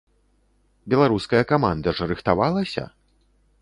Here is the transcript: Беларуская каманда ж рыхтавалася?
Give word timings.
Беларуская 0.93 1.43
каманда 1.53 1.95
ж 2.01 2.09
рыхтавалася? 2.13 2.91